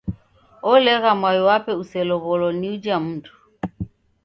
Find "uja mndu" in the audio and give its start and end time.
2.73-3.31